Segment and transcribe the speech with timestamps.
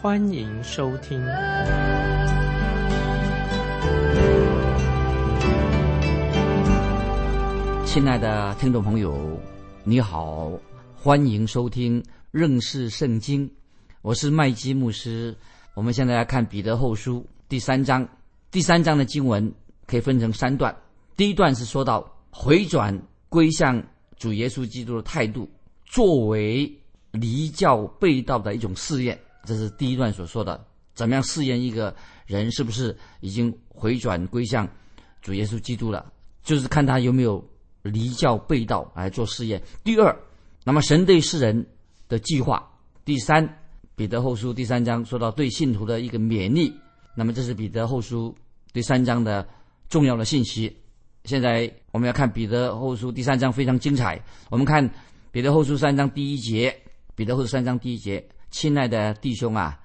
[0.00, 1.20] 欢迎收听。
[7.84, 9.18] 亲爱的听众朋友，
[9.82, 10.52] 你好，
[10.94, 13.50] 欢迎收听认识圣经，
[14.00, 15.36] 我是麦基牧师。
[15.74, 18.08] 我们现在来看彼得后书第三章，
[18.52, 19.52] 第三章的经文
[19.84, 20.72] 可以分成三段。
[21.16, 22.96] 第一段是说到回转
[23.28, 23.82] 归向
[24.16, 25.50] 主耶稣基督的态度，
[25.84, 26.72] 作为
[27.10, 30.64] 离教背道的一种试验，这是第一段所说的。
[30.94, 31.94] 怎么样试验一个
[32.26, 34.68] 人是不是已经回转归向
[35.22, 36.12] 主耶稣基督了？
[36.42, 37.44] 就是看他有没有
[37.82, 39.62] 离教背道来做试验。
[39.84, 40.18] 第二，
[40.64, 41.66] 那么神对世人
[42.08, 42.68] 的计划。
[43.04, 43.48] 第三，
[43.94, 46.74] 彼得后书第三章说到对信徒的一个勉励。
[47.14, 48.34] 那么这是彼得后书
[48.72, 49.46] 第三章的
[49.88, 50.76] 重要的信息。
[51.24, 54.20] 现在我们要看彼得后书第三章，非常精彩。
[54.50, 54.88] 我们看
[55.30, 56.76] 彼得后书三章第一节，
[57.14, 59.78] 彼得后书三章第一节，亲爱的弟兄啊，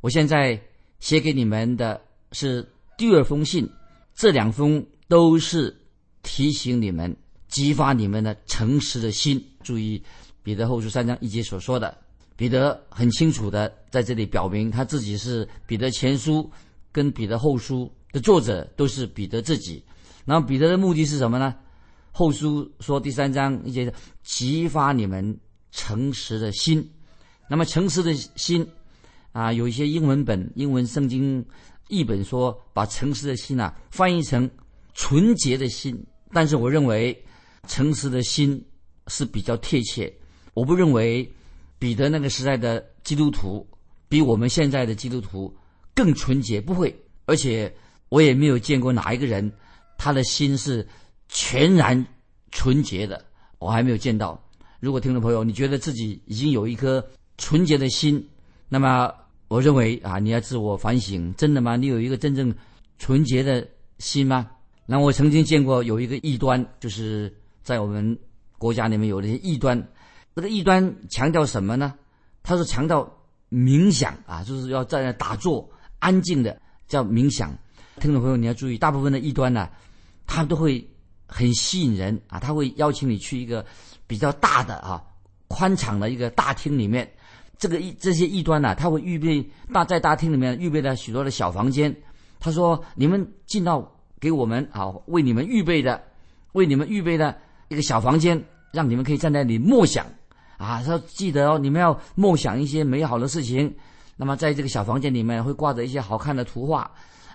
[0.00, 0.60] 我现在
[1.00, 2.00] 写给你们的
[2.32, 3.68] 是第二封信，
[4.14, 5.76] 这两封都是
[6.22, 7.14] 提醒你们、
[7.48, 9.44] 激发你们的诚实的心。
[9.62, 10.02] 注意
[10.42, 11.96] 彼得后书三章一节所说的，
[12.36, 16.50] 彼得很清楚的在这里表明他自己是彼得前书
[16.92, 19.82] 跟彼得后书的作者，都是彼得自己。
[20.24, 21.54] 那么彼得的目的是什么呢？
[22.12, 23.92] 后书说第三章一节，
[24.22, 25.38] 激发你们
[25.72, 26.88] 诚实的心。
[27.48, 28.66] 那么诚实的心
[29.32, 31.44] 啊，有一些英文本、英文圣经
[31.88, 34.48] 译本说把诚实的心啊翻译成
[34.94, 36.04] 纯洁的心。
[36.32, 37.24] 但是我认为
[37.68, 38.64] 诚实的心
[39.08, 40.12] 是比较贴切。
[40.52, 41.30] 我不认为
[41.78, 43.66] 彼得那个时代的基督徒
[44.08, 45.54] 比我们现在的基督徒
[45.94, 46.94] 更纯洁，不会。
[47.26, 47.72] 而且
[48.08, 49.52] 我也没有见过哪一个人。
[49.96, 50.86] 他的心是
[51.28, 52.04] 全然
[52.50, 53.24] 纯洁的，
[53.58, 54.38] 我还没有见到。
[54.80, 57.02] 如果听众朋友你觉得自己已经有一颗
[57.38, 58.28] 纯洁的心，
[58.68, 59.12] 那么
[59.48, 61.76] 我认为啊，你要自我反省，真的吗？
[61.76, 62.54] 你有一个真正
[62.98, 63.66] 纯洁的
[63.98, 64.50] 心吗？
[64.86, 68.18] 那我曾经见过有一个异端，就是在我们
[68.58, 69.88] 国家里面有那些异端。
[70.34, 71.94] 那个异端强调什么呢？
[72.42, 73.10] 他是强调
[73.50, 75.68] 冥想啊，就是要在那打坐，
[76.00, 77.56] 安静的叫冥想。
[78.00, 79.68] 听众朋友，你要注意，大部分的异端呢，
[80.26, 80.84] 他都会
[81.26, 83.64] 很吸引人啊，他会邀请你去一个
[84.06, 85.02] 比较大的啊、
[85.48, 87.10] 宽敞的一个大厅里面。
[87.58, 91.94] 这个异这些异端呢，他会预备大在大厅里面预备了许多的小房间。
[92.40, 96.02] 他说：“你们进到给我们啊，为你们预备的，
[96.52, 97.36] 为你们预备的
[97.68, 100.04] 一个小房间，让你们可以站在那里默想
[100.58, 100.78] 啊。
[100.78, 103.74] 他说记得哦，你们要默想一些美好的事情。
[104.16, 106.90] 那么在这个小房间里面会挂着一些好看的图画。”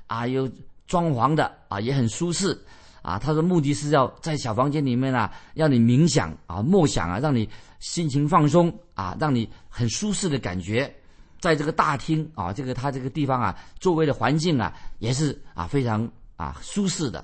[0.06, 0.50] 啊，有
[0.88, 2.60] 装潢的啊，也很舒适
[3.10, 3.18] 啊。
[3.18, 7.50] 他的目的是要在小房间里面啊，让你冥想啊、默想啊，让你
[7.80, 10.94] 心情放松啊，让你很舒适的感觉。
[11.40, 17.24] 在这个大厅啊，这个他这个地方啊，周围的环境啊，也是啊非常啊舒适的。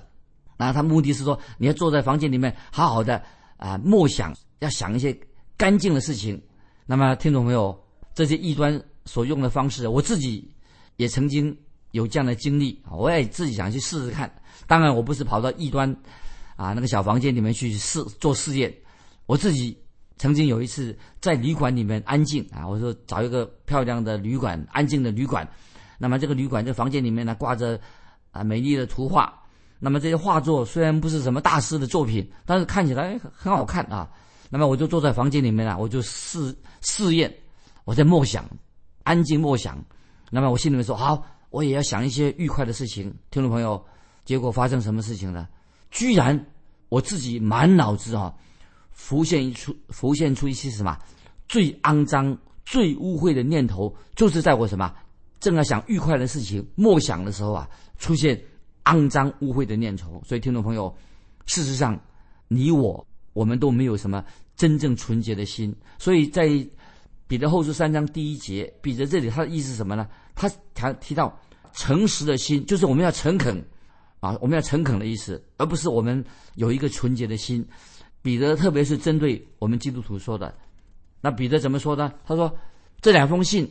[0.56, 3.22] 然后他目的是说，你要坐在房间里面，好好的
[3.56, 5.16] 啊默想，要想一些
[5.56, 6.42] 干净的事情。
[6.86, 7.78] 那么听懂没有，
[8.14, 10.50] 这些异端所用的方式，我自己
[10.96, 11.56] 也曾经。
[11.96, 14.30] 有这样的经历，我也自己想去试试看。
[14.66, 15.90] 当然，我不是跑到异端
[16.56, 18.72] 啊那个小房间里面去试做试验。
[19.24, 19.76] 我自己
[20.18, 25.48] 曾经有一次在旅馆里面安静啊，我说找一个漂亮的旅馆，安静的旅馆。
[25.98, 27.80] 那么这个旅馆这房间里面呢挂着
[28.30, 29.32] 啊美丽的图画。
[29.78, 34.08] 那么这些画作虽然不是什么大师的作品，但是看起来很好看啊。
[34.50, 37.34] 那么我就坐在房间里面啊，我就试试验，
[37.84, 38.44] 我在默想，
[39.04, 39.82] 安静默想。
[40.30, 41.24] 那么我心里面说好。
[41.50, 43.82] 我也要想一些愉快的事情，听众朋友，
[44.24, 45.48] 结果发生什么事情呢？
[45.90, 46.46] 居然
[46.88, 48.34] 我自己满脑子啊，
[48.90, 50.98] 浮现一出，浮现出一些什么
[51.48, 54.92] 最肮脏、最污秽的念头，就是在我什么
[55.40, 58.40] 正在想愉快的事情、默想的时候啊，出现
[58.84, 60.20] 肮脏污秽的念头。
[60.26, 60.94] 所以，听众朋友，
[61.46, 61.98] 事实上，
[62.48, 64.24] 你我我们都没有什么
[64.56, 65.74] 真正纯洁的心。
[65.98, 66.48] 所以在
[67.28, 70.08] 彼得后书三章第一节，彼得这里他的意思是什么呢？
[70.36, 71.36] 他谈提到
[71.72, 73.60] 诚实的心，就是我们要诚恳
[74.20, 76.24] 啊，我们要诚恳的意思，而不是我们
[76.54, 77.66] 有一个纯洁的心。
[78.22, 80.52] 彼得特别是针对我们基督徒说的，
[81.20, 82.12] 那彼得怎么说呢？
[82.24, 82.52] 他说
[83.00, 83.68] 这两封信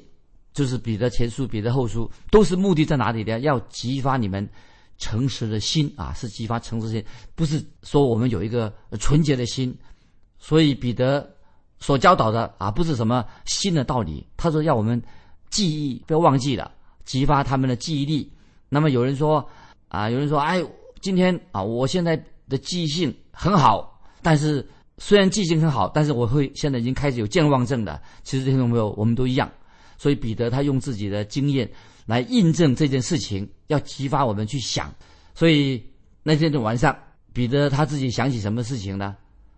[0.54, 3.40] 就是彼得前书、彼得后书，都是目的在哪里呢？
[3.40, 4.50] 要激发你们
[4.98, 7.04] 诚实的心啊，是激发诚实心，
[7.36, 9.78] 不是说我们有一个纯洁的心。
[10.38, 11.28] 所以彼得
[11.80, 15.02] 所教导的啊，不是什么新的道理，他说要我们
[15.56, 16.70] 记忆不要忘记了，
[17.06, 18.30] 激发他们的记忆力。
[18.68, 19.48] 那么有人说
[19.88, 20.62] 啊，有人说，哎，
[21.00, 24.68] 今天啊，我现在的记忆性很好，但是
[24.98, 28.02] 虽然记性很好，但是我会现在已经开始有健忘症的。
[28.24, 29.50] 其实听众朋友，我们都一样。
[29.98, 31.72] 所以彼得他用自己的经验
[32.06, 34.94] 来印证这件事情，要激发我们去想。
[35.34, 35.82] 所以
[36.22, 36.94] 那天的晚上，
[37.32, 39.16] 彼得他自己想起什么事情呢？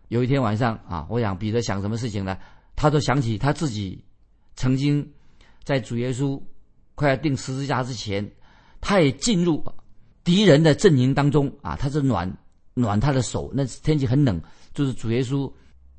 [0.10, 2.38] 有一天晚上啊，我想彼得想什么事情呢？
[2.76, 4.04] 他都想起他自己
[4.56, 5.12] 曾经
[5.68, 6.42] 在主耶稣
[6.96, 8.26] 快要钉十字架之前，
[8.80, 9.62] 他也进入
[10.24, 12.26] 敌人的阵营当中啊，他是暖
[12.74, 13.52] 暖他的手。
[13.54, 14.42] 那天气很冷，
[14.74, 15.52] 就是主耶稣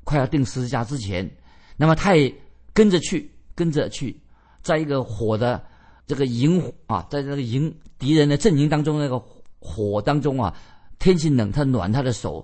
[0.03, 1.29] 快要钉十字架之前，
[1.77, 2.33] 那么他也
[2.73, 4.19] 跟着去，跟着去，
[4.63, 5.63] 在一个火的
[6.07, 9.23] 这个营啊，在这个营敌人的阵营当中那个
[9.59, 10.51] 火当中啊，
[10.97, 12.43] 天气冷，他暖他的手。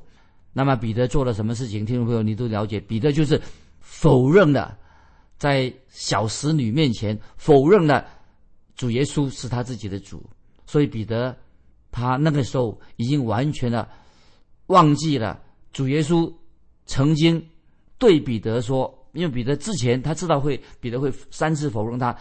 [0.54, 1.84] 那么彼得做了什么事情？
[1.84, 2.80] 听众朋友，你都了解。
[2.80, 3.42] 彼得就是
[3.80, 4.78] 否认了，
[5.46, 8.04] 在小使女面前否认了
[8.76, 10.28] 主耶稣是他自己的主。
[10.66, 11.38] 所以彼得
[11.92, 13.88] 他那个时候已经完全的
[14.68, 15.40] 忘记了
[15.72, 16.34] 主耶稣
[16.88, 17.46] 曾经
[18.00, 22.18] 对彼得说，因为彼得之前他知道会彼得会三次否认他，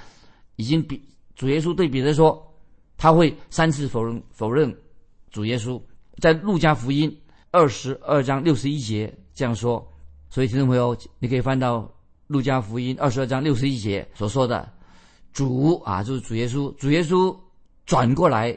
[0.57, 1.03] 已经比
[1.35, 2.55] 主耶稣对彼得说
[2.99, 4.77] 他会三次否认否认
[5.31, 5.81] 主耶稣，
[6.19, 7.19] 在路加福音。
[7.51, 9.89] 二十二章六十一节这样说，
[10.29, 11.89] 所以听众朋友，你可以翻到
[12.27, 14.73] 路加福音二十二章六十一节所说的
[15.33, 16.75] 主啊，就是主耶稣。
[16.77, 17.37] 主耶稣
[17.87, 18.57] 转过来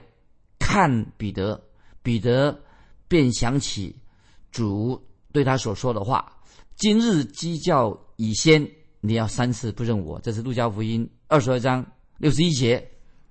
[0.60, 1.62] 看彼得，
[2.02, 2.58] 彼得
[3.08, 3.96] 便想起
[4.52, 6.32] 主对他所说的话
[6.78, 8.70] ：“今日鸡叫已先，
[9.02, 11.86] 你要三次不认我。”这是路加福音二十二章
[12.18, 12.86] 六十一节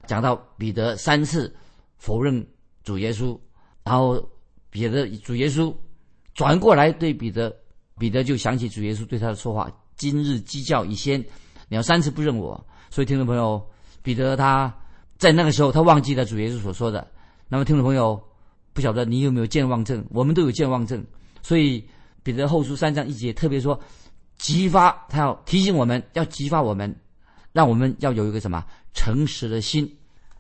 [0.06, 1.55] 讲到彼得三次
[1.97, 2.47] 否认
[2.83, 3.38] 主耶稣，
[3.85, 4.29] 然后。
[4.69, 5.75] 彼得主耶稣
[6.35, 7.55] 转过来对彼得，
[7.99, 11.20] 彼得就想起主耶稣对他的说话：“今日鸡叫已先，
[11.69, 13.64] 你要三次不认我。”所以听众朋友，
[14.02, 14.75] 彼得他
[15.19, 17.06] 在那个时候他忘记了主耶稣所说的。
[17.48, 18.22] 那么听众朋友，
[18.72, 20.04] 不晓得你有没有健忘症？
[20.10, 21.04] 我们都有健忘症。
[21.43, 21.84] 所以
[22.22, 23.78] 彼得后书三章一节特别说，
[24.38, 26.94] 激发他要提醒我们要激发我们，
[27.52, 28.64] 让我们要有一个什么
[28.94, 29.96] 诚实的心。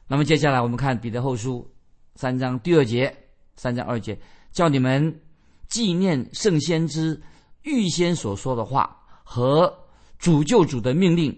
[0.06, 1.68] 那么接下来我们看彼得后书
[2.14, 3.16] 三章第二节。
[3.58, 4.20] 三章二节，
[4.52, 5.22] 叫你们
[5.66, 7.18] 纪念圣先知
[7.62, 8.94] 预先所说的话
[9.28, 9.76] 和
[10.20, 11.36] 主救主的命令，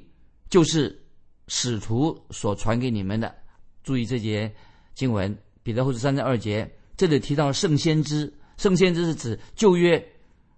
[0.51, 1.03] 就是
[1.47, 3.35] 使徒所传给你们的。
[3.83, 4.55] 注意这节
[4.95, 9.99] 经文，彼得后书三章二节，这里提到圣先知，圣先知是指旧约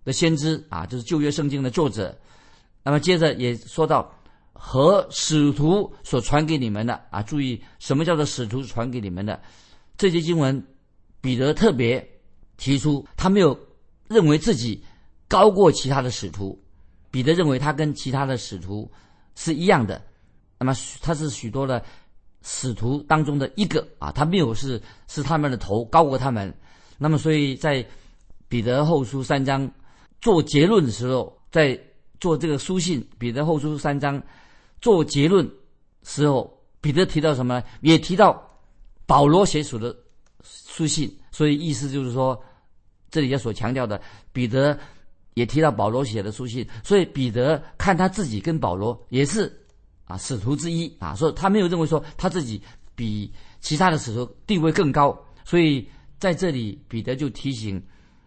[0.05, 2.19] 的先知啊，就是旧约圣经的作者。
[2.83, 4.13] 那么接着也说到
[4.53, 9.41] 和使徒所传给你们的啊，注意什么叫做使徒传给你们的
[9.97, 10.61] 这些经文。
[11.21, 12.05] 彼得特别
[12.57, 13.57] 提出，他没有
[14.09, 14.83] 认为自己
[15.29, 16.61] 高过其他的使徒。
[17.11, 18.91] 彼得认为他跟其他的使徒
[19.35, 20.01] 是一样的，
[20.59, 21.85] 那么他是许多的
[22.43, 26.53] 使徒当中的一个啊，他没有是是他们的头高过他们。
[26.99, 27.85] 那么所以在
[28.49, 29.71] 彼得后书三章
[30.21, 31.79] 做结论的时候，在
[32.21, 34.23] 做这个书信，彼得后书三章
[34.81, 35.49] 做结论
[36.03, 37.65] 时候，彼得提到什么呢？
[37.81, 38.41] 也提到
[39.07, 39.97] 保罗写属的。
[40.43, 42.43] 书信，所以意思就是说，
[43.11, 44.01] 这里要所强调的，
[44.33, 44.79] 彼得
[45.41, 49.51] 也提到保罗写的书信，所以彼得看他自己跟保罗也是
[50.05, 52.61] 啊使徒之一啊，所以他没有认为说他自己
[52.95, 57.83] 比其他的使徒地位更高，所以在这里彼得就提醒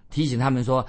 [0.10, 0.84] 提醒他们说，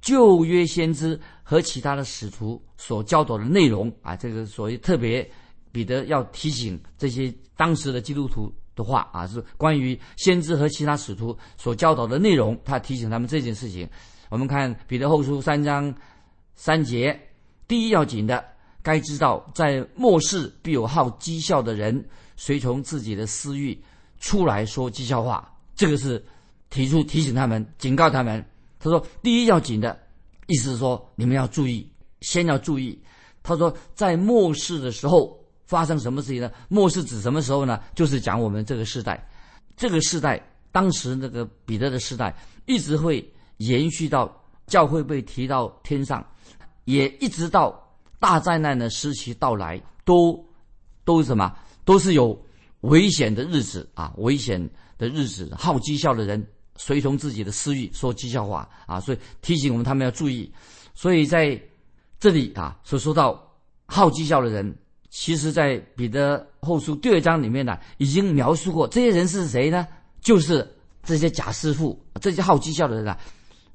[0.00, 5.30] 旧约先知和其他的使徒所教导的内容啊，这个所谓特别
[5.70, 8.50] 彼得要提醒这些当时的基督徒。
[8.74, 13.86] 的话啊，是关于先知和其他使徒所教导的内容，他提醒他们这件事情。
[14.32, 15.94] 我们看彼得后书三章
[16.54, 17.20] 三节，
[17.68, 18.42] 第一要紧的，
[18.80, 22.02] 该知道在末世必有好讥笑的人，
[22.34, 23.78] 随从自己的私欲
[24.20, 25.54] 出来说讥笑话。
[25.74, 26.24] 这个是
[26.70, 28.42] 提出提醒他们，警告他们。
[28.80, 30.00] 他说，第一要紧的
[30.46, 31.86] 意思是说，你们要注意，
[32.22, 32.98] 先要注意。
[33.42, 35.38] 他说，在末世的时候。
[35.66, 36.50] 发生什么事情呢？
[36.68, 37.80] 末世指什么时候呢？
[37.94, 39.26] 就是讲我们这个时代，
[39.74, 40.38] 这个时代
[40.70, 42.34] 当时那个彼得的时代，
[42.66, 43.26] 一直会
[43.66, 44.30] 延续到
[44.66, 46.24] 教会被提到天上，
[46.84, 47.78] 也一直到
[48.18, 50.44] 大灾难的时期到来，都
[51.04, 51.54] 都是什么？
[51.84, 52.40] 都是有
[52.82, 54.12] 危险的日子啊！
[54.18, 54.60] 危险
[54.98, 59.00] 的日子，好讥笑的人随从自己的私欲说讥笑话啊！
[59.00, 60.52] 所以提醒我们他们要注意。
[60.94, 61.60] 所以在
[62.20, 63.40] 这里啊，所说到
[63.86, 64.76] 好讥笑的人。
[65.14, 69.86] 其实在彼得后书第二章里面呢，已经描述过这些人是谁呢？
[70.22, 70.66] 就是
[71.02, 73.18] 这些假师傅，这些好讥笑的人啊，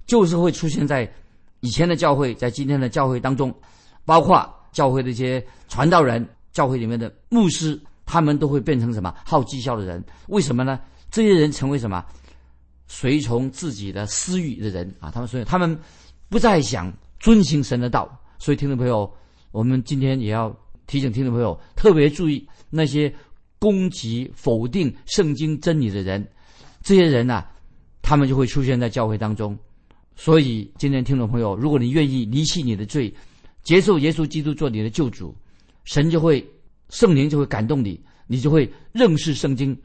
[0.07, 1.07] 就是会出现在
[1.59, 3.53] 以前的教会，在今天的教会当中，
[4.05, 10.03] 包括教会的一些传道人、教会里面的牧师，他们都会变成什么好绩效的人？
[10.29, 10.79] 为什么呢？
[11.11, 12.03] 这些人成为什么？
[12.89, 15.11] 随从自己的私欲的人啊！
[15.11, 15.77] 他们所以他们
[16.29, 18.09] 不再想遵行神的道。
[18.39, 19.13] 所以听众朋友，
[19.51, 23.13] 我们今天也要提醒听众朋友，特别注意那些
[23.59, 26.25] 攻击、否定圣经真理的人。
[26.81, 27.43] 这些人呢，
[28.01, 29.57] 他们就会出现在教会当中。
[30.19, 33.13] 所以，今天听众朋友，如果你愿意离弃你的罪，
[33.61, 35.33] 接受耶稣基督做你的救主，
[35.85, 36.43] 神就会
[36.89, 39.77] 圣灵就会感动你，你就会认识圣经，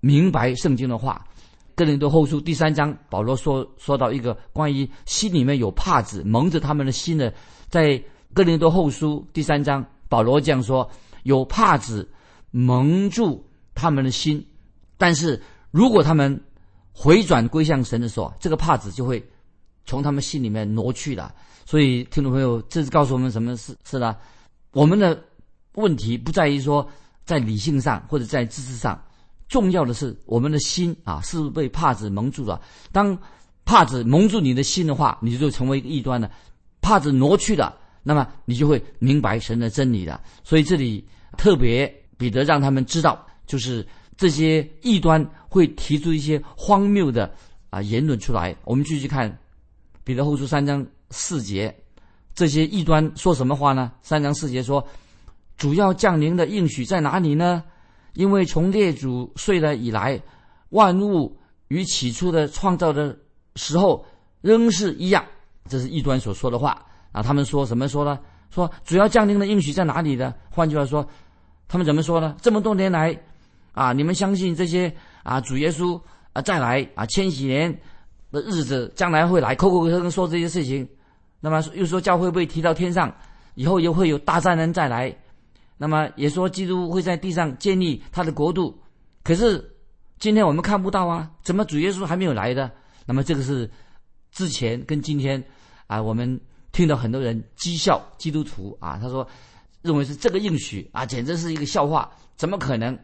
[0.00, 1.26] 明白圣经的话。
[1.74, 7.32] 哥林多后书第三章，保罗说说到一个关于心里面有帕子蒙着他们的心的，
[7.68, 8.00] 在
[8.34, 10.88] 哥林多后书第三章，保罗这样说：
[11.22, 12.06] 有帕子
[12.50, 13.42] 蒙住
[13.74, 14.44] 他们的心，
[14.98, 15.40] 但是
[15.70, 16.38] 如果他们
[16.92, 19.24] 回转归向神的时候，这个帕子就会
[19.88, 21.34] 从他们心里面挪去了。
[21.64, 23.74] 所以，听众朋友，这是告诉我们什么事？
[23.84, 24.14] 是呢？
[24.72, 25.20] 我们的
[25.72, 26.88] 问题不在于说
[27.24, 29.02] 在理性上或者在知识上，
[29.48, 32.60] 重要的是我们的心啊，是不是被帕子蒙住了？
[32.92, 33.18] 当
[33.64, 36.30] 帕子蒙住你的心的话，你就成为一个异端了。
[36.82, 40.20] 帕子挪去了，那么你就会明白神的真理了。
[40.44, 41.02] 所以这里
[41.36, 43.84] 特别彼得让他们知道，就是
[44.16, 45.26] 这些异端。
[45.50, 47.34] 会提出一些荒谬的
[47.70, 48.54] 啊言论出来。
[48.64, 49.34] 我们继续看
[50.08, 51.76] 彼得后书三章四节，
[52.34, 53.92] 这些异端说什么话呢？
[54.00, 54.82] 三章四节说
[55.58, 57.62] ：“主要降临的应许在哪里呢？
[58.14, 60.18] 因为从列祖睡了以来，
[60.70, 61.36] 万物
[61.68, 63.14] 与起初的创造的
[63.56, 64.02] 时候
[64.40, 65.22] 仍是一样。”
[65.68, 67.22] 这是异端所说的话啊。
[67.22, 68.18] 他们说什么说呢？
[68.48, 70.32] 说主要降临的应许在哪里呢？
[70.48, 71.06] 换句话说，
[71.68, 72.34] 他们怎么说呢？
[72.40, 73.14] 这么多年来
[73.72, 74.90] 啊，你们相信这些？
[75.22, 76.00] 啊，主耶稣
[76.32, 77.78] 啊，再来啊，千禧年
[78.30, 80.88] 的日子将来会来，口口声声说这些事情。
[81.40, 83.14] 那么又说教会被提到天上，
[83.54, 85.16] 以后又会有大灾难再来。
[85.76, 88.76] 那么也说基督会在地上建立他的国度。
[89.22, 89.64] 可是
[90.18, 92.70] 今天我们看不到啊，怎么主耶稣还没有来的？
[93.06, 93.70] 那么这个是
[94.32, 95.42] 之前跟今天
[95.86, 96.40] 啊，我们
[96.72, 99.26] 听到很多人讥笑基督徒啊，他说
[99.80, 102.98] 认为是这个应许啊，简直是一个笑话，怎么可能？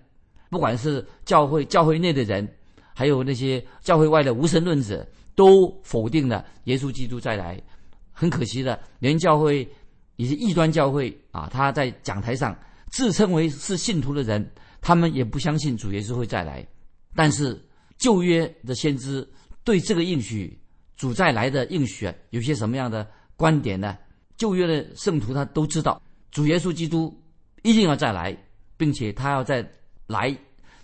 [0.50, 2.48] 不管是教会教会内的人，
[2.94, 7.60] 还有那些教会外的无神论者，都否定了耶稣基督再来。
[8.12, 9.68] 很可惜的，连教会
[10.16, 12.56] 以及异端教会啊，他在讲台上
[12.92, 14.48] 自称为是信徒的人，
[14.80, 16.66] 他们也不相信主耶稣会再来。
[17.14, 17.60] 但是
[17.98, 19.28] 旧约的先知
[19.64, 20.58] 对这个应许
[20.96, 23.96] 主再来的应许有些什么样的观点呢？
[24.36, 26.00] 旧约的圣徒他都知道，
[26.30, 27.16] 主耶稣基督
[27.62, 28.36] 一定要再来，
[28.76, 29.68] 并且他要在。
[30.06, 30.36] 来，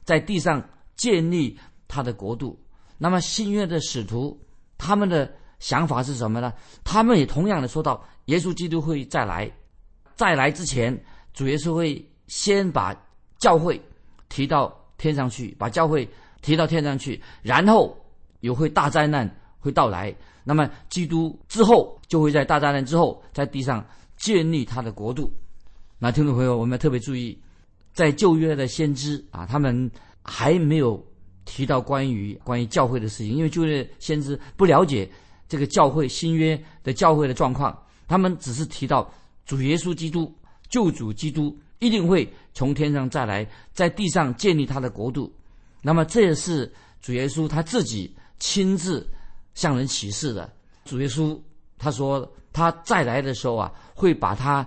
[0.03, 0.67] 在地上
[0.97, 2.59] 建立他的国度。
[3.03, 4.39] 那么新约的使徒，
[4.77, 6.53] 他们的想法是什么呢？
[6.85, 9.51] 他们也同样的说到，耶稣基督会再来，
[10.15, 11.03] 再来之前，
[11.33, 12.95] 主耶稣会先把
[13.39, 13.81] 教会
[14.29, 16.07] 提到天上去，把教会
[16.43, 17.97] 提到天上去，然后
[18.41, 19.27] 有会大灾难
[19.59, 20.15] 会到来。
[20.45, 23.83] 那么基督之后就会在大灾难之后，在地上
[24.19, 25.33] 建立他的国度。
[25.99, 27.41] 那听众朋友，我们要特别注意。
[27.93, 29.91] 在旧约的先知啊，他们
[30.23, 31.05] 还没有
[31.51, 35.11] 提到关于关于教会的事情，因为旧约先知不了解
[35.49, 37.77] 这个教会新约的教会的状况，
[38.07, 39.13] 他们只是提到
[39.45, 40.33] 主耶稣基督
[40.69, 45.29] 救主基督一定会从天上再来，在地上建立他的国度。
[45.83, 49.05] 那么这也是主耶稣他自己亲自
[49.55, 50.49] 向人启示的。
[50.85, 51.37] 主耶稣
[51.77, 54.65] 他说他再来的时候啊，会把他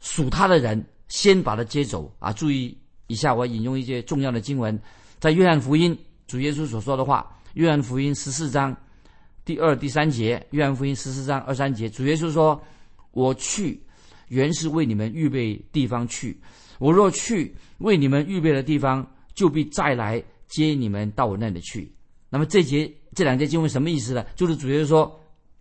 [0.00, 0.82] 属他的人。
[1.08, 2.32] 先把他接走啊！
[2.32, 2.74] 注意
[3.06, 4.80] 一下，我引用一些重要的经文，
[5.20, 5.94] 在约翰福音
[6.32, 8.74] 主耶稣所说的话，约翰福音十四章
[9.44, 12.58] 第二、第三节，约翰福音十四章二三节，主耶稣说
[13.12, 13.78] ：“我去，
[14.28, 16.34] 原是为你们预备地方去。
[16.78, 21.92] 我若去为你们预备的地方，就必再来接你们到我那里去。”
[22.30, 24.24] 那么这节这两节经文什么意思呢？
[24.34, 25.20] 就是主耶稣说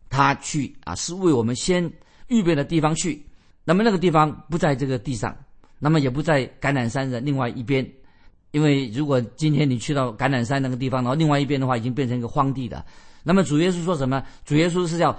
[0.09, 1.91] 他去啊，是为我们先
[2.29, 3.21] 预备的地方去。
[3.65, 5.35] 那么那个地方不在这个地上，
[5.79, 7.85] 那么也不在橄榄山的另外一边，
[8.51, 12.86] 因为如果今天你去到橄榄山那个地方，然后另外一边的话已经变成一个荒地的。
[13.24, 14.24] 那么主耶稣说什么？
[14.46, 15.17] 主耶稣是要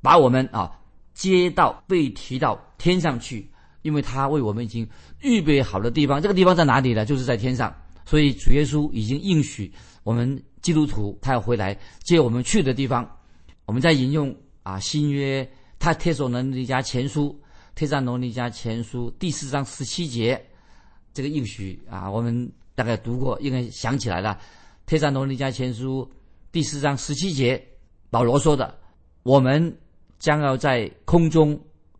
[0.00, 0.70] 把我们啊
[1.14, 3.48] 接到被提到天上去，
[3.82, 4.88] 因为他为我们已经
[5.20, 6.20] 预备好的地方。
[6.20, 7.04] 这个地方在哪里呢？
[7.04, 7.74] 就是在天上。
[8.04, 9.72] 所以主耶稣已经应许
[10.02, 13.08] 我们基督徒，他要回来接我们去的地方。
[13.64, 14.34] 我们在引用
[14.64, 15.48] 啊新约
[15.78, 17.38] 他帖所能的一家前书。
[17.78, 20.38] 《帖撒罗尼迦前书》第四章十七节，
[21.14, 24.38] 这个应许啊，我们大概读过，应该想起来了。
[24.88, 26.08] 《帖撒罗尼迦前书》
[26.50, 27.62] 第四章十七节，
[28.10, 28.78] 保罗说的
[29.22, 29.74] ：“我们
[30.18, 31.58] 将要在空中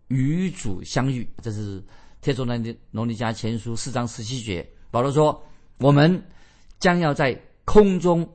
[0.09, 1.81] 与主相遇。”这是
[2.21, 2.45] 《帖撒
[2.91, 4.67] 罗尼迦前书》四章十七节。
[4.91, 5.43] 保罗说
[5.79, 6.23] ：“我们
[6.79, 8.29] 将要在空中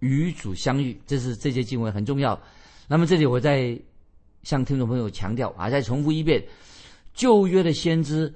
[0.00, 2.40] 与主相遇。”这是这些经文很重要。
[2.86, 3.78] 那么这里我再
[4.42, 6.42] 向听众朋友强调啊，再重复一遍：
[7.14, 8.32] 旧约的先知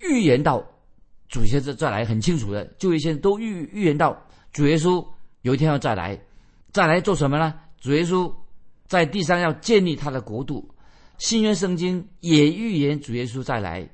[0.00, 0.64] 预言到
[1.34, 4.16] 主先知再来，很清楚的，旧约先都预预言到。
[4.52, 5.04] 主耶稣
[5.42, 6.16] 有一天要再来，
[6.70, 7.52] 再来做什么呢？
[7.80, 8.32] 主耶稣
[8.86, 10.72] 在地上要建立他的国度。
[11.18, 13.84] 新约圣经也预言主耶稣再来，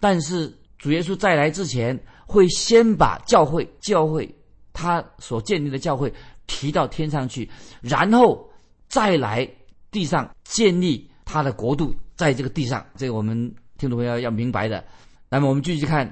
[0.00, 4.34] 但是主耶稣再来之前，会先把教会、教会
[4.72, 6.10] 他所建立的教会
[6.46, 7.46] 提到天上去，
[7.82, 8.50] 然后
[8.88, 9.46] 再来
[9.90, 12.82] 地上建立他的国度，在这个地上。
[12.96, 13.36] 这个我们
[13.76, 14.82] 听众朋友要明白的。
[15.28, 16.10] 那么我们继续看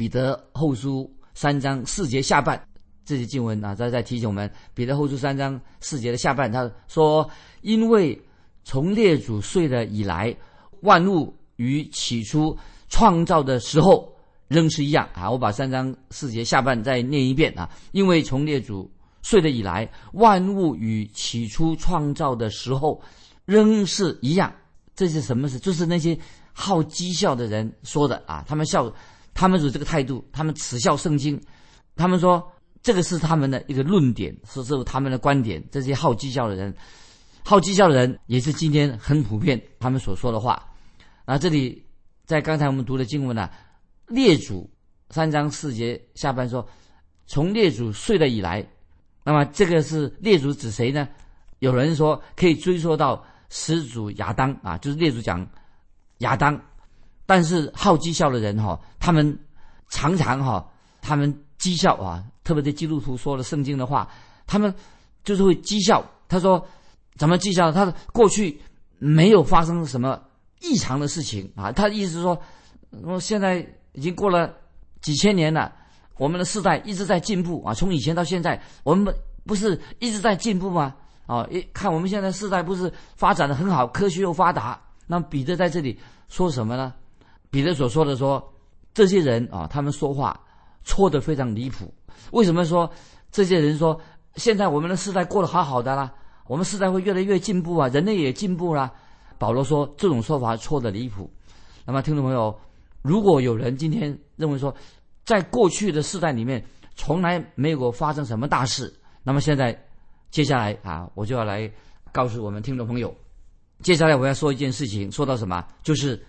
[0.00, 2.58] 彼得后书三章四节下半。
[3.04, 7.28] 这些经文啊，在在提醒我们，彼得后书三章四节的下半，他说
[7.60, 8.18] ：“因为
[8.64, 10.34] 从列祖睡了以来，
[10.80, 12.56] 万物与起初
[12.88, 14.10] 创造的时候
[14.48, 17.68] 仍是一样啊。”我把三章四节下半再念一遍啊。
[17.92, 18.90] 因为从列祖
[19.20, 22.98] 睡了以来，万物与起初创造的时候
[23.44, 24.50] 仍是一样。
[24.94, 25.58] 这是什么事？
[25.58, 26.18] 就是那些
[26.54, 28.42] 好讥笑的人说的啊。
[28.48, 28.90] 他们笑，
[29.40, 31.40] 他们有这个态度，他们耻笑圣经，
[31.96, 32.46] 他们说。
[32.82, 35.62] 这个是他们的一个论点，是是他们的观点。
[35.70, 36.74] 这些好讥笑的人，
[37.44, 40.66] 好讥笑的人也是今天很普遍他们所说的话。
[41.26, 41.84] 啊，这里
[42.24, 43.50] 在刚才我们读的经文呢，
[44.06, 44.66] 列祖
[45.10, 46.66] 三章四节下半说，
[47.26, 48.66] 从列祖睡了以来，
[49.24, 51.06] 那么这个是列祖指谁呢？
[51.58, 55.46] 有人说可以追溯到始祖亚当啊，就是列祖讲
[56.20, 56.58] 亚当。
[57.30, 59.38] 但是好绩效的人哈，他们
[59.88, 60.68] 常常哈，
[61.00, 62.24] 他们讥笑啊。
[62.42, 64.10] 特别对基督徒说了圣经的话，
[64.48, 64.74] 他们
[65.22, 66.04] 就是会讥笑。
[66.26, 66.66] 他说
[67.16, 67.70] ：“怎么讥笑？
[67.70, 68.60] 他过去
[68.98, 70.20] 没有发生什么
[70.60, 72.36] 异常的事情啊。”他的意思是说
[73.04, 74.52] ：“我现在已经过了
[75.00, 75.72] 几千年了，
[76.18, 77.72] 我们的世代一直在进步啊。
[77.72, 79.14] 从以前到现在，我们
[79.46, 80.96] 不是一直在进步吗？
[81.26, 84.82] 啊，一看我们现在世代不是发展的很好，科学又发达。
[85.06, 85.96] 那彼得在这里
[86.28, 86.92] 说什么呢？
[87.50, 88.42] 彼得所说的说，
[88.94, 90.38] 这些人啊，他们说话
[90.84, 91.92] 错的非常离谱。”
[92.32, 92.90] 为什么说
[93.30, 93.98] 这些人说
[94.36, 96.12] 现在我们的时代过得好好的啦？
[96.46, 98.92] 我们时代会越来越进步啊，人类也进步啦。
[99.38, 101.30] 保罗说这种说法错的离谱。
[101.86, 102.56] 那么听众朋友，
[103.02, 104.74] 如果有人今天认为说，
[105.24, 106.62] 在过去的世代里面
[106.94, 109.76] 从来没有发生什么大事，那么现在
[110.30, 111.70] 接下来啊，我就要来
[112.12, 113.14] 告诉我们听众朋友，
[113.80, 115.64] 接下来我要说一件事情，说到什么？
[115.82, 116.22] 就是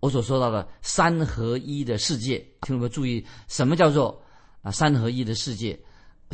[0.00, 2.38] 我所说到的三合一的世界。
[2.62, 4.20] 听众朋友注意，什么叫做？
[4.62, 5.78] 啊，三合一的世界，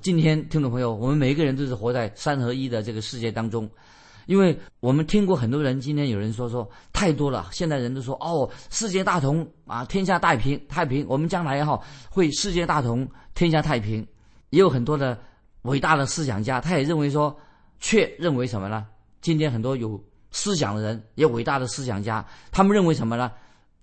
[0.00, 3.68] 今天听众朋友，我们每一个人都是活在三合一的这个世界当中，
[4.24, 11.78] 因为我们听过很多人，今天有人说说太多了，现在人都说哦，世界大同啊，天下太平太平，我们将来哈
[12.10, 14.04] 会世界大同，天下太平，
[14.48, 15.20] 也有很多的
[15.62, 17.38] 伟大的思想家，他也认为说，
[17.78, 18.86] 却认为什么呢？
[19.20, 23.30] 今天很多有思想的人，也伟大的思想家，他们认为什么呢？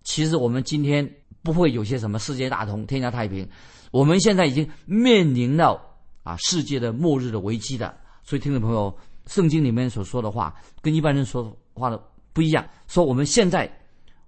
[0.03, 1.07] 其实我们今天
[1.43, 3.47] 不会有些什么世界大同，天下太平。
[3.91, 5.79] 我们现在已经面临到
[6.23, 8.95] 啊世界的末日的危机的，所以听众朋友，
[9.27, 12.01] 圣经里面所说的话跟一般人说的话的
[12.33, 12.65] 不一样。
[12.87, 13.69] 说我们现在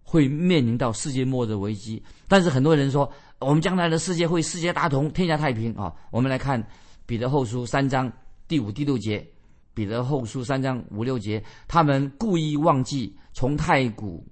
[0.03, 3.09] 会面临到世界末日危机，但是很多人说
[3.39, 5.93] 我们将来的世界会世界大同，天下太平啊。
[6.12, 6.62] 我们来看
[7.05, 8.12] 彼得后书三章
[8.47, 9.25] 第五、第六节，
[9.73, 14.25] 彼得后书三章五六节，他们故意忘记从太古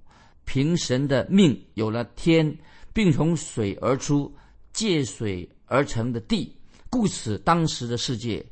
[0.44, 2.56] 凭神的命有了天，
[2.92, 4.32] 并从水而出。
[4.74, 6.50] 借水而成的地，
[6.88, 8.42] 故此当时的世界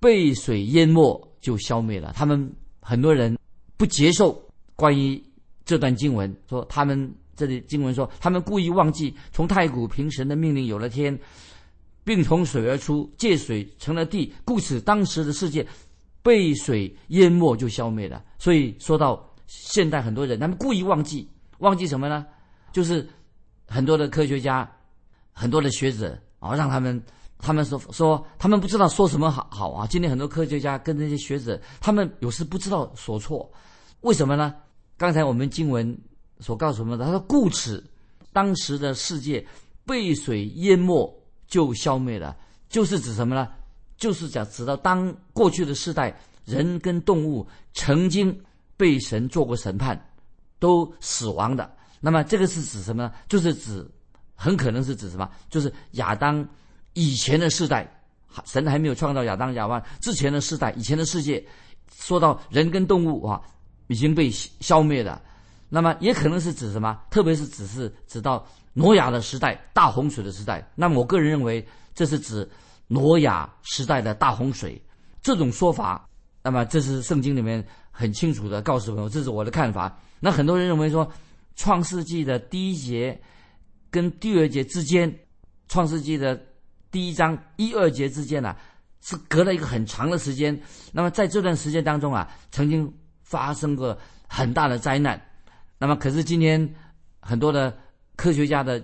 [0.00, 2.14] 被水淹没，就消灭了。
[2.16, 3.36] 他们很多人
[3.76, 4.42] 不接受
[4.74, 5.22] 关于
[5.66, 11.18] 这段经文，说他们这里经文说他们故意忘记从太古凭神的命令有了天，
[12.02, 15.66] 并从水而出，借水成了地，故此当时的世界
[16.22, 18.24] 被水淹没，就消灭了。
[18.38, 21.28] 所以说到现代很多人，他们故意忘记，
[21.58, 22.26] 忘记什么呢？
[22.72, 23.08] 就是
[23.66, 24.70] 很多的科学家。
[25.38, 26.98] 很多的学者啊，让他们，
[27.36, 29.86] 他们说说，他们不知道说什么好好啊。
[29.86, 33.52] 今天很多科学家跟那些学者，他们有时不知道所措，
[34.00, 34.54] 为什么呢？
[34.96, 35.94] 刚才我们经文
[36.40, 37.84] 所告诉我们的，他说故此，
[38.32, 39.46] 当时的世界
[39.84, 41.14] 被水淹没
[41.46, 42.34] 就消灭了，
[42.70, 43.46] 就是指什么呢？
[43.98, 48.34] 就是讲指到当过去的世代，人跟动物曾经
[48.74, 50.02] 被神做过审判，
[50.58, 51.70] 都死亡的。
[52.00, 53.12] 那么这个是指什么呢？
[53.28, 53.88] 就是指。
[54.38, 55.26] 很可能是指什么？
[55.48, 56.46] 就是亚当
[56.92, 57.90] 以前的世代，
[58.44, 61.42] 神还没有创造亚当亚娃之前的世代，以前的世界，
[61.90, 63.40] 说到人跟动物啊
[63.86, 65.22] 已经被消灭了，
[65.70, 67.00] 那么也可能是指什么？
[67.08, 70.70] 特别是只是指到挪亚的时代，大洪水的时代。
[70.74, 72.46] 那么我个人认为，这是指
[72.88, 74.78] 挪亚时代的大洪水。
[75.22, 76.06] 这种说法，
[76.42, 79.98] 那么这是圣经里面很清楚的告诉朋友，这是我的看法。
[80.20, 81.10] 那很多人认为说，
[81.54, 83.18] 创世纪的第一节。
[83.88, 85.10] 跟第二节之间，
[85.68, 86.38] 《创世纪》的
[86.90, 88.54] 第一章一二节之间呢，
[89.00, 90.60] 是隔了一个很长的时间。
[90.92, 93.96] 那么在这段时间当中啊，曾经发生过
[94.28, 95.18] 很大的灾难。
[95.78, 96.68] 那么可是今天
[97.20, 97.74] 很多的
[98.16, 98.82] 科学家的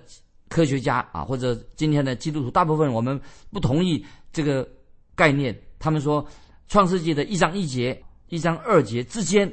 [0.49, 3.19] 科学家啊，或者今天的基督徒，大部分我们
[3.51, 4.67] 不同意这个
[5.13, 5.55] 概念。
[5.77, 6.25] 他们说，
[6.69, 8.01] 《创世纪》的一章一节、
[8.33, 9.51] 一章二节之间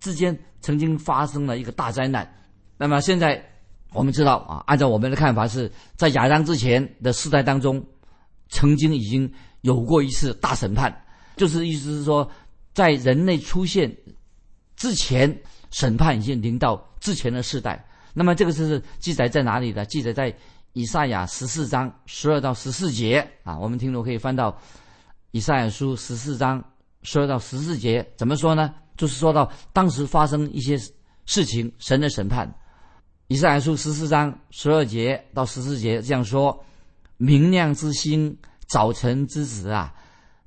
[0.00, 2.26] 之间曾经发生了一个大灾难。
[2.78, 3.44] 那么现在。
[3.92, 7.82] 我们知道啊，按照我们的看法，是在亚当之前的世代当中，
[8.50, 10.94] 曾经已经有过一次大审判，
[11.36, 12.28] 就是意思是说，
[12.74, 13.96] 在人类出现
[14.74, 15.34] 之前，
[15.70, 17.82] 审判已经临到之前的世代。
[18.12, 19.86] 那么这个是记载在哪里的？
[19.86, 20.36] 记载在
[20.74, 23.56] 以赛亚十四章十二到十四节啊。
[23.56, 24.54] 我们听众可以翻到
[25.30, 26.62] 以赛亚书十四章
[27.06, 28.74] 说到十四节，怎么说呢？
[28.96, 30.76] 就是说到当时发生一些
[31.24, 32.52] 事情，神的审判。
[33.28, 36.64] 以赛亚书十四章十二节到十四节这样说
[37.16, 39.94] ：“明亮之星，早晨之子啊，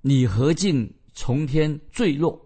[0.01, 2.37] 你何竟从天坠落？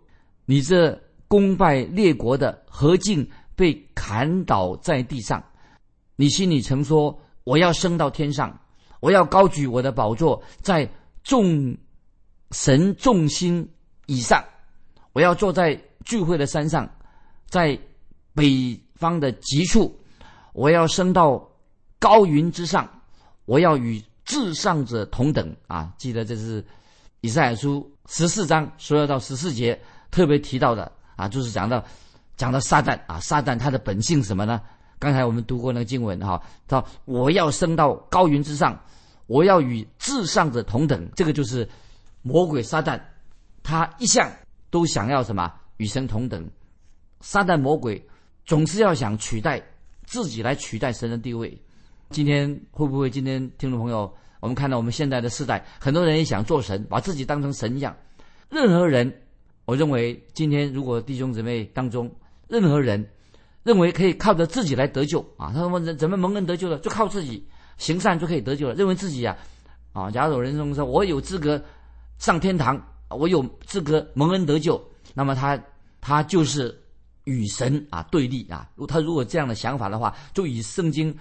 [0.45, 5.43] 你这功败列国的何竟被砍倒在地上？
[6.15, 8.62] 你心里曾说：我要升到天上，
[8.99, 10.88] 我要高举我的宝座在
[11.23, 11.76] 众
[12.52, 13.67] 神众星
[14.05, 14.43] 以上，
[15.13, 16.89] 我要坐在聚会的山上，
[17.47, 17.77] 在
[18.33, 19.93] 北方的极处。”
[20.53, 21.43] 我要升到
[21.97, 22.87] 高云之上，
[23.45, 25.91] 我要与至上者同等啊！
[25.97, 26.63] 记得这是
[27.21, 31.83] 以赛亚书十四章十二到十四节特别提到的啊，就是讲到
[32.37, 34.61] 讲到撒旦啊，撒旦他的本性什么呢？
[34.99, 38.79] 刚才我们读过那个经文哈，到我要升到高云之上，
[39.25, 41.67] 我要与至上者同等，这个就是
[42.21, 43.01] 魔鬼撒旦，
[43.63, 44.30] 他一向
[44.69, 46.47] 都想要什么与神同等，
[47.21, 48.06] 撒旦魔鬼
[48.45, 49.60] 总是要想取代。
[50.06, 51.58] 自己来取代神的地位，
[52.10, 53.10] 今天会不会？
[53.10, 57.95] 今天听众朋友，我们看到我们现在的时代，很多人也想做神，把自己当成神一样。
[58.49, 59.21] 任何人，
[59.63, 62.13] 我认为今天如果弟兄姊妹当中
[62.49, 63.10] 任何人
[63.63, 66.78] 认为可以靠着自己来得救啊，他说怎么蒙恩得救了？
[66.80, 67.47] 就靠自己
[67.78, 68.73] 行善就可以得救了。
[68.73, 69.38] 认为自己呀，
[69.93, 71.63] 啊，假如有人说我有资格
[72.17, 72.76] 上天堂，
[73.15, 74.82] 我有资格蒙恩得救，
[75.13, 75.62] 那么他
[75.99, 76.80] 他就是。
[77.26, 81.17] 与神啊对立啊，如他如果这样的想法的话，就与圣经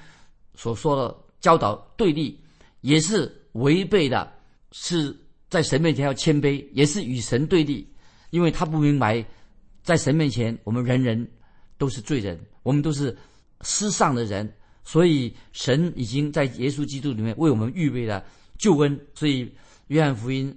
[0.56, 2.36] 所说的教导对立，
[2.80, 4.32] 也是违背的，
[4.72, 5.16] 是
[5.48, 7.88] 在神面前要谦卑，也是与神对立，
[8.30, 9.24] 因为他不明白，
[9.84, 11.24] 在神面前我们人人
[11.78, 13.16] 都是罪人，我们都是
[13.60, 14.52] 失丧的人，
[14.82, 18.24] 所以神已经在耶稣基督里面为我们预备了
[18.58, 19.54] 救恩，所以
[19.86, 20.52] 约翰福音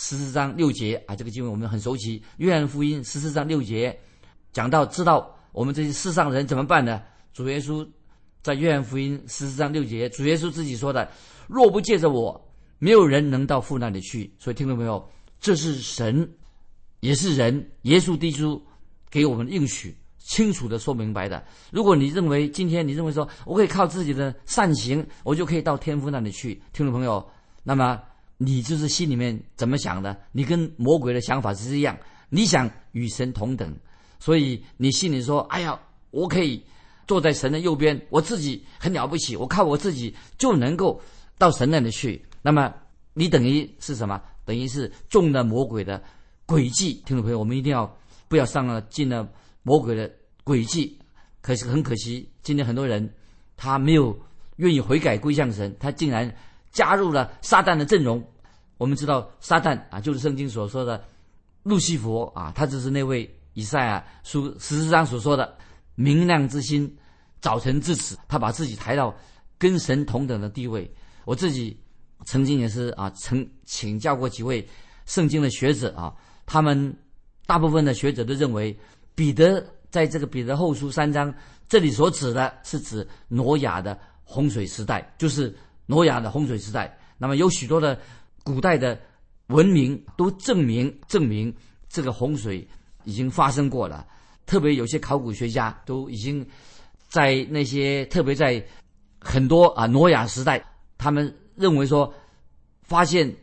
[0.00, 3.98] 十四章六节啊，这个经文我们很熟悉，约翰福音十四章六节。
[4.52, 7.02] 讲到知道我们这些世上人怎么办呢？
[7.34, 7.84] 主耶稣
[8.40, 11.10] 在约翰福音十四章六节，主耶稣自己说的
[11.48, 12.40] ：“若不借着我，
[12.78, 15.04] 没有人能到父那里去。”所以听众朋友？
[15.40, 16.32] 这是神，
[17.00, 18.64] 也是人，耶稣基督
[19.10, 21.44] 给我们应许，清楚的说明白的。
[21.72, 27.28] 如果你认为今天你认为说我可以靠自己的善行，我就可以到天父那里去，听众朋友，
[27.64, 28.00] 那么
[28.38, 30.16] 你就是心里面怎么想的？
[30.32, 31.98] 你跟魔鬼的想法是一样，
[32.30, 33.76] 你想与神同等。
[34.18, 35.78] 所以你心里说：“哎呀，
[36.10, 36.62] 我可以
[37.06, 41.00] 坐在神的右边，我自己很了不起，我靠我自己就能够
[41.36, 42.72] 到神那里去。”那么
[43.14, 44.20] 你等于是什么？
[44.44, 46.02] 等于是中了魔鬼的
[46.46, 46.94] 诡计。
[47.04, 47.96] 听众朋友，我们一定要
[48.28, 49.28] 不要上了进了
[49.62, 50.10] 魔鬼的
[50.44, 50.98] 诡计。
[51.40, 53.12] 可是很可惜，今天很多人
[53.56, 54.18] 他没有
[54.56, 56.34] 愿意悔改归向神，他竟然
[56.70, 58.22] 加入了撒旦的阵容。
[58.76, 61.04] 我们知道撒旦啊，就是圣经所说的
[61.62, 63.28] 路西佛啊，他就是那位。
[63.54, 65.52] 以赛亚书十四章所说的
[65.96, 66.96] “明亮之心，
[67.40, 69.12] 早晨至此”，他把自己抬到
[69.58, 70.88] 跟神同等的地位。
[71.24, 71.76] 我自己
[72.24, 74.64] 曾经也是啊，曾请教过几位
[75.06, 76.14] 圣经的学者啊，
[76.46, 76.96] 他们
[77.46, 78.78] 大部分的学者都认为，
[79.16, 81.34] 彼得在这个彼得后书三章
[81.68, 85.52] 这里所指的是指挪亚的洪水时代，就是
[85.88, 86.96] 挪亚的洪水时代。
[87.18, 87.98] 那么有许多的
[88.44, 88.96] 古代的
[89.48, 91.52] 文明都证明证明
[91.88, 92.64] 这个洪水。
[93.04, 94.06] 已经发生过了，
[94.44, 96.46] 特别有些考古学家都已经
[97.08, 98.62] 在那些特别在
[99.18, 100.62] 很多啊，挪亚时代，
[100.98, 102.12] 他们认为说，
[102.82, 103.34] 发现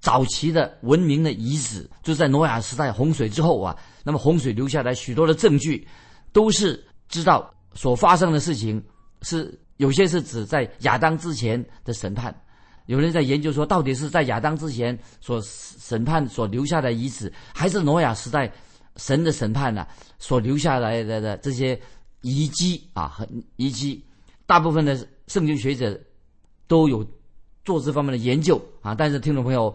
[0.00, 5.86] 早期的文明的遗址，就是在挪亚时代洪水之后啊，那么洪水留下来许多的证据，
[6.32, 8.82] 都是知道所发生的事情
[9.22, 12.34] 是有些是指在亚当之前的审判，
[12.86, 18.50] 有人在研究说，到底是在亚当之前所审判所留下的遗址，还是挪亚时代
[18.96, 19.86] 神的审判呢？
[20.18, 21.78] 所留下来的的这些
[22.22, 24.02] 遗迹啊，很遗迹，
[24.46, 26.00] 大部分的圣经学者
[26.66, 27.06] 都有
[27.64, 28.94] 做这方面的研究啊。
[28.94, 29.74] 但是听众朋友，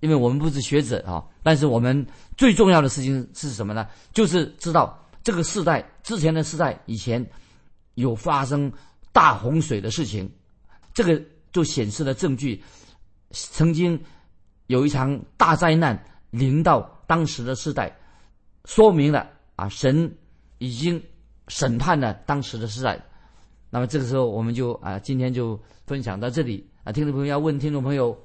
[0.00, 3.88] 因为我们不是学者啊，但是我们最重要的事情是什么呢？
[4.12, 7.24] 就是知道这个世代之前的世代以前
[7.94, 8.70] 有发生
[9.12, 10.30] 大洪水的事情，
[10.94, 11.20] 这个
[11.52, 12.62] 就显示了证据，
[13.30, 14.00] 曾经
[14.66, 17.94] 有一场大灾难临到当时的世代，
[18.64, 19.28] 说明了。
[19.56, 20.10] 啊，神
[20.56, 21.02] 已经
[21.48, 22.98] 审判了当时的时代。
[23.68, 26.90] 那么这个时候，我们就啊，今天就分享到这里啊。
[26.90, 28.18] 听众朋友要问听众朋友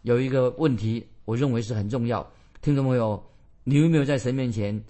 [0.00, 2.28] 有一个问题，我认为是很重要。
[2.62, 3.24] 听众朋友，
[3.62, 4.82] 你有没有在神面前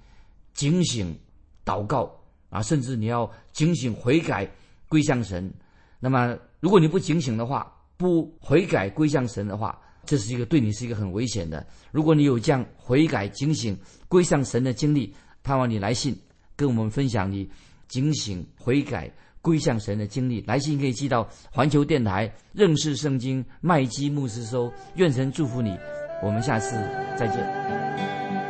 [0.55, 1.15] 警醒
[1.63, 2.11] 祷告
[2.49, 2.63] 啊？
[2.63, 4.51] 甚至你要警醒悔改
[4.93, 5.51] 归向神。
[5.99, 11.67] 那么，如果你不警醒的话，不悔改归向神的话，这是一个对你是一个很危险的。
[11.93, 13.75] 如果你有这样悔改、警醒
[14.07, 15.11] 归向神的经历，
[15.43, 16.15] 盼望你来信，
[16.55, 17.51] 跟我们分享你
[17.89, 20.43] 警醒悔改归向神的经历。
[20.47, 24.71] 来信可以寄到环球电台认识圣经麦基牧师收。
[24.97, 25.75] 愿神祝福你，
[26.23, 26.77] 我们下次
[27.17, 28.42] 再见。